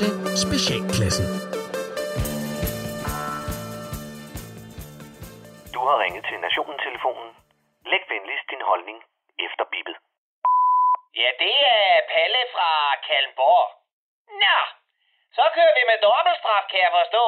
til 0.00 0.12
Specialklassen. 0.44 1.26
Du 5.74 5.80
har 5.88 5.96
ringet 6.04 6.24
til 6.28 6.38
Nationen-telefonen. 6.46 7.30
Læg 7.90 8.02
venligst 8.12 8.46
din 8.52 8.64
holdning 8.70 8.98
efter 9.46 9.64
bippet. 9.72 9.96
Ja, 11.20 11.28
det 11.42 11.56
er 11.78 12.06
Palle 12.12 12.42
fra 12.54 12.70
Kalmborg. 13.06 13.66
Nå, 14.42 14.58
så 15.36 15.44
kører 15.56 15.74
vi 15.78 15.82
med 15.90 15.98
dobbeltstraf, 16.06 16.64
kan 16.70 16.80
jeg 16.86 16.92
forstå. 17.00 17.26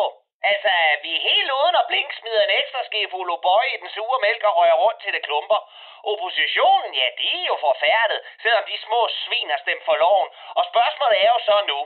Altså, 0.50 0.72
vi 1.04 1.10
er 1.16 1.26
helt 1.30 1.50
uden 1.58 1.76
at 1.80 1.88
blink 1.90 2.10
smider 2.18 2.42
en 2.44 2.56
ekstra 2.60 2.82
skefuld 2.88 3.28
O'boy 3.36 3.64
i 3.74 3.80
den 3.82 3.90
sure 3.96 4.18
mælk 4.26 4.42
og 4.48 4.56
rører 4.58 4.78
rundt 4.82 5.00
til 5.02 5.12
det 5.16 5.22
klumper. 5.28 5.60
Oppositionen, 6.10 6.92
ja, 7.00 7.06
de 7.20 7.30
er 7.42 7.46
jo 7.52 7.56
forfærdet, 7.68 8.20
selvom 8.42 8.64
de 8.70 8.76
små 8.86 9.00
svin 9.22 9.48
har 9.54 9.60
stemt 9.64 9.84
for 9.88 9.96
loven. 10.04 10.28
Og 10.58 10.64
spørgsmålet 10.70 11.16
er 11.24 11.30
jo 11.34 11.40
så 11.50 11.56
nu, 11.72 11.80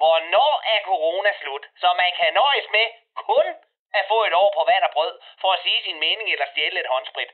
hvornår 0.00 0.54
er 0.72 0.78
corona 0.90 1.32
slut, 1.40 1.64
så 1.82 1.88
man 2.02 2.10
kan 2.18 2.34
nøjes 2.34 2.66
med 2.76 2.86
kun 3.26 3.46
at 3.98 4.04
få 4.08 4.18
et 4.24 4.34
år 4.42 4.50
på 4.56 4.62
vand 4.70 4.84
og 4.84 4.92
brød, 4.96 5.14
for 5.40 5.52
at 5.52 5.62
sige 5.64 5.82
sin 5.82 5.98
mening 6.06 6.26
eller 6.32 6.46
stjæle 6.52 6.80
et 6.80 6.92
håndsprit. 6.94 7.30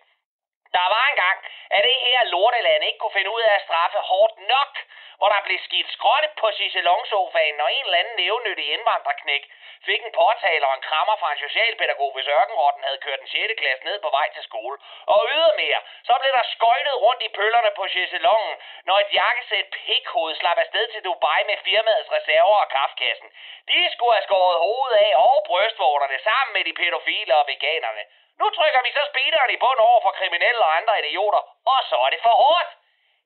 Der 0.78 0.86
var 0.94 1.04
engang, 1.12 1.38
at 1.76 1.82
det 1.88 1.98
her 2.06 2.22
lorteland 2.34 2.84
ikke 2.84 2.98
kunne 2.98 3.18
finde 3.18 3.30
ud 3.36 3.42
af 3.48 3.54
at 3.54 3.64
straffe 3.66 3.98
hårdt 4.10 4.36
nok, 4.54 4.72
hvor 5.18 5.28
der 5.34 5.46
blev 5.46 5.58
skidt 5.66 5.88
skrotte 5.96 6.28
på 6.40 6.46
chaiselongsofaen, 6.58 7.60
og 7.64 7.68
en 7.72 7.84
eller 7.84 7.98
anden 7.98 8.16
nævnyttig 8.22 8.66
indvandrerknæk 8.74 9.44
fik 9.88 10.00
en 10.02 10.12
påtaler 10.20 10.66
og 10.66 10.74
en 10.78 10.86
krammer 10.88 11.16
fra 11.20 11.32
en 11.32 11.42
socialpædagog, 11.46 12.10
hvis 12.14 12.32
ørkenrotten 12.38 12.82
havde 12.84 13.02
kørt 13.04 13.20
den 13.22 13.28
6. 13.28 13.60
klasse 13.60 13.84
ned 13.88 13.98
på 14.04 14.10
vej 14.18 14.28
til 14.34 14.42
skole. 14.48 14.76
Og 15.06 15.20
ydermere, 15.34 15.80
så 16.08 16.14
blev 16.20 16.32
der 16.38 16.46
skøjtet 16.54 16.96
rundt 17.04 17.22
i 17.22 17.34
pøllerne 17.38 17.70
på 17.78 17.84
Cicelongen, 17.92 18.56
når 18.88 18.96
et 18.98 19.10
jakkesæt 19.20 19.66
pikhoved 19.76 20.34
slap 20.40 20.58
afsted 20.64 20.84
til 20.92 21.04
Dubai 21.04 21.40
med 21.50 21.58
firmaets 21.66 22.12
reserver 22.16 22.56
og 22.64 22.68
kaffekassen. 22.76 23.28
De 23.70 23.78
skulle 23.94 24.14
have 24.16 24.28
skåret 24.28 24.58
hovedet 24.66 24.96
af 25.06 25.12
og 25.26 25.36
brystvorterne 25.48 26.18
sammen 26.28 26.52
med 26.56 26.64
de 26.68 26.74
pædofile 26.80 27.36
og 27.36 27.46
veganerne. 27.52 28.04
Nu 28.40 28.46
trykker 28.56 28.82
vi 28.86 28.90
så 28.96 29.02
speederen 29.10 29.50
i 29.54 29.58
bund 29.64 29.80
over 29.88 30.00
for 30.04 30.12
kriminelle 30.20 30.62
og 30.66 30.76
andre 30.76 30.94
idioter, 31.02 31.42
og 31.72 31.78
så 31.90 31.96
er 32.06 32.10
det 32.14 32.20
for 32.26 32.34
hårdt. 32.42 32.70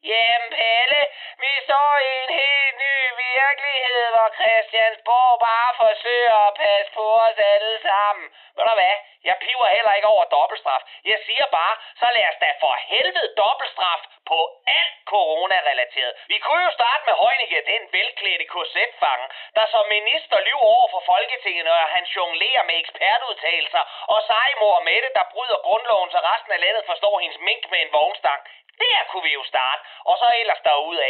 Jamen 0.02 0.50
Pelle, 0.50 1.02
vi 1.38 1.52
står 1.64 1.90
i 2.08 2.10
en 2.24 2.32
helt 2.40 2.76
ny 2.84 2.96
virkelighed, 3.36 4.04
hvor 4.14 4.28
Christiansborg 4.38 5.40
bare 5.48 5.72
forsøger 5.84 6.38
at 6.48 6.54
passe 6.54 6.92
på 6.92 7.06
os 7.26 7.38
alle 7.52 7.74
sammen. 7.88 8.26
Ved 8.56 8.64
du 8.68 8.74
hvad? 8.80 8.96
Jeg 9.28 9.36
piver 9.44 9.68
heller 9.76 9.92
ikke 9.94 10.12
over 10.14 10.24
dobbeltstraf. 10.24 10.82
Jeg 11.04 11.18
siger 11.26 11.46
bare, 11.58 11.74
så 12.00 12.06
lad 12.14 12.26
os 12.30 12.38
da 12.44 12.50
for 12.60 12.74
helvede 12.92 13.34
dobbeltstraf 13.42 14.02
på 14.30 14.38
alt 14.78 14.96
corona-relateret. 15.12 16.14
Vi 16.32 16.38
kunne 16.38 16.62
jo 16.68 16.72
starte 16.80 17.02
med 17.08 17.14
Heunicke, 17.20 17.70
den 17.72 17.82
velklædte 17.92 18.46
korsetfange, 18.54 19.26
der 19.56 19.66
som 19.74 19.84
minister 19.96 20.36
lyver 20.46 20.66
over 20.74 20.88
for 20.94 21.02
Folketinget, 21.12 21.64
når 21.64 21.76
han 21.96 22.04
jonglerer 22.16 22.62
med 22.68 22.76
ekspertudtalelser, 22.82 23.82
og 24.12 24.18
sejmor 24.30 24.80
Mette, 24.88 25.10
der 25.18 25.24
bryder 25.32 25.58
grundloven, 25.66 26.10
så 26.10 26.18
resten 26.30 26.52
af 26.52 26.60
landet 26.60 26.84
forstår 26.86 27.20
hendes 27.20 27.38
mink 27.48 27.70
med 27.70 27.80
en 27.82 27.92
vognstang. 27.92 28.40
Der 28.84 29.00
kunne 29.08 29.22
vi 29.22 29.32
jo 29.32 29.44
starte, 29.44 29.82
og 30.10 30.14
så 30.22 30.28
ellers 30.40 30.60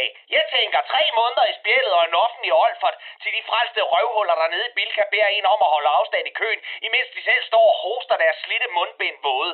af. 0.01 0.07
Jeg 0.35 0.43
tænker 0.55 0.79
tre 0.91 1.03
måneder 1.19 1.45
i 1.51 1.57
spjældet 1.59 1.93
og 1.97 2.03
en 2.05 2.15
offentlig 2.25 2.51
Olfert, 2.53 2.97
til 3.23 3.31
de 3.37 3.43
frelste 3.49 3.81
røvhuller 3.81 4.35
dernede 4.35 4.67
i 4.69 4.75
Bilka 4.77 5.03
beder 5.11 5.27
en 5.27 5.45
om 5.45 5.59
at 5.65 5.73
holde 5.75 5.89
afstand 5.97 6.25
i 6.27 6.37
køen, 6.41 6.61
imens 6.87 7.09
de 7.15 7.21
selv 7.29 7.43
står 7.51 7.65
og 7.71 7.77
hoster 7.83 8.17
deres 8.23 8.37
slitte 8.45 8.67
mundbind 8.77 9.17
våde. 9.23 9.53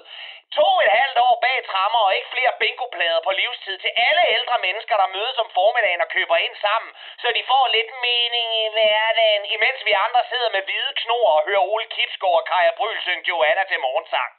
To 0.60 0.70
et 0.86 0.92
halvt 1.00 1.20
år 1.28 1.36
bag 1.46 1.58
trammer 1.70 2.02
og 2.08 2.16
ikke 2.16 2.34
flere 2.36 2.54
bingoplader 2.62 3.22
på 3.28 3.32
livstid 3.42 3.76
til 3.80 3.92
alle 4.08 4.24
ældre 4.38 4.58
mennesker, 4.66 4.96
der 4.98 5.14
mødes 5.18 5.38
om 5.44 5.50
formiddagen 5.58 6.02
og 6.06 6.10
køber 6.16 6.38
ind 6.46 6.56
sammen, 6.66 6.92
så 7.22 7.28
de 7.38 7.44
får 7.52 7.66
lidt 7.76 7.92
mening 8.10 8.48
i 8.64 8.66
hverdagen, 8.76 9.44
imens 9.56 9.80
vi 9.86 9.94
andre 10.06 10.24
sidder 10.32 10.50
med 10.56 10.64
hvide 10.68 10.94
knor 11.02 11.28
og 11.38 11.46
hører 11.48 11.68
Ole 11.72 11.88
Kipsgaard 11.96 12.40
og 12.42 12.46
Kaja 12.52 12.72
Bryl 12.78 13.02
synge 13.02 13.28
Joanna 13.30 13.64
til 13.64 13.80
morgensang. 13.80 14.32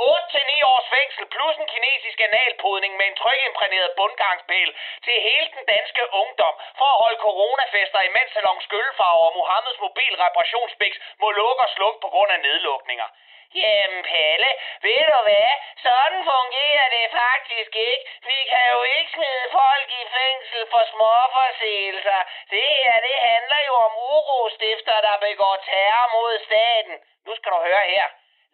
8-9 0.00 0.66
års 0.72 0.88
fængsel 0.94 1.24
plus 1.34 1.56
en 1.56 1.68
kinesisk 1.74 2.20
analpodning 2.20 2.92
med 2.96 3.06
en 3.06 3.16
trykimprægneret 3.22 3.92
bundgangspæl 3.96 4.70
til 5.04 5.16
hele 5.28 5.48
den 5.56 5.64
danske 5.74 6.02
ungdom 6.22 6.54
for 6.78 6.88
at 6.94 7.00
holde 7.02 7.20
coronafester 7.26 8.00
i 8.00 8.10
salon 8.34 8.60
skøllefarver 8.60 9.26
og 9.28 9.36
Mohammeds 9.36 9.80
mobil 9.86 10.12
reparationsbiks 10.24 10.98
må 11.20 11.30
lukke 11.30 11.62
og 11.66 11.70
slukke 11.76 11.98
på 12.00 12.08
grund 12.08 12.30
af 12.36 12.40
nedlukninger. 12.40 13.08
Jamen 13.54 14.02
Palle, 14.10 14.50
ved 14.84 15.02
du 15.12 15.20
hvad? 15.28 15.50
Sådan 15.86 16.20
fungerer 16.32 16.88
det 16.96 17.06
faktisk 17.22 17.72
ikke. 17.88 18.04
Vi 18.30 18.38
kan 18.52 18.66
jo 18.74 18.82
ikke 18.96 19.10
smide 19.16 19.44
folk 19.60 19.88
i 20.00 20.04
fængsel 20.18 20.62
for 20.72 20.82
småforseelser. 20.92 22.20
Det 22.50 22.66
her, 22.78 22.96
det 23.06 23.16
handler 23.30 23.60
jo 23.68 23.74
om 23.86 23.92
urostifter, 24.14 24.96
der 25.00 25.16
begår 25.26 25.56
terror 25.70 26.06
mod 26.16 26.38
staten. 26.46 26.96
Nu 27.26 27.32
skal 27.36 27.52
du 27.52 27.58
høre 27.68 27.86
her. 27.94 28.06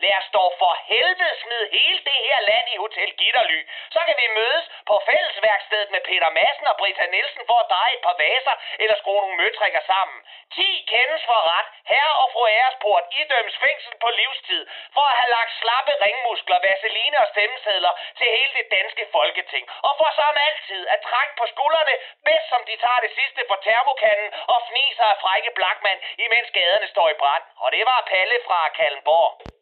Lad 0.02 0.14
os 0.20 0.28
dog 0.38 0.50
for 0.60 0.72
helvede 0.92 1.36
smide 1.42 1.66
hele 1.76 2.00
det 2.08 2.18
her 2.26 2.40
land 2.50 2.66
i 2.74 2.76
Hotel 2.84 3.10
Gitterly. 3.20 3.60
Så 3.94 4.00
kan 4.06 4.16
vi 4.22 4.26
mødes 4.40 4.64
på 4.88 4.94
fællesværkstedet 5.08 5.90
med 5.94 6.00
Peter 6.08 6.30
Madsen 6.38 6.66
og 6.70 6.76
Brita 6.80 7.06
Nielsen 7.14 7.42
for 7.48 7.58
at 7.60 7.70
dreje 7.72 7.94
et 7.96 8.02
par 8.06 8.16
vaser 8.24 8.56
eller 8.82 8.96
skrue 9.00 9.20
nogle 9.24 9.40
møtrikker 9.42 9.82
sammen. 9.92 10.18
10 10.54 10.84
kendes 10.92 11.22
for 11.30 11.40
ret. 11.52 11.68
Herre 11.92 12.14
og 12.22 12.28
fru 12.32 12.42
Æresport 12.58 13.04
idømmes 13.20 13.56
fængsel 13.64 13.94
på 14.02 14.08
livstid 14.20 14.62
for 14.96 15.04
at 15.10 15.18
have 15.20 15.32
lagt 15.36 15.52
slappe 15.60 15.92
ringmuskler, 16.04 16.58
vaseline 16.68 17.16
og 17.22 17.28
stemmesedler 17.32 17.92
til 18.18 18.28
hele 18.36 18.52
det 18.58 18.66
danske 18.76 19.04
folketing. 19.16 19.64
Og 19.86 19.92
for 19.98 20.10
som 20.18 20.36
altid 20.48 20.82
at 20.94 21.00
trække 21.08 21.34
på 21.40 21.44
skuldrene, 21.52 21.94
bedst 22.28 22.46
som 22.52 22.62
de 22.68 22.74
tager 22.84 23.00
det 23.06 23.12
sidste 23.18 23.40
på 23.50 23.56
termokanden 23.66 24.30
og 24.54 24.58
fniser 24.68 25.06
af 25.12 25.20
frække 25.24 25.50
blakmand, 25.58 26.00
imens 26.24 26.50
gaderne 26.56 26.88
står 26.94 27.08
i 27.14 27.20
brand. 27.22 27.44
Og 27.62 27.68
det 27.72 27.82
var 27.90 28.08
Palle 28.12 28.38
fra 28.46 28.60
Kallenborg. 28.78 29.59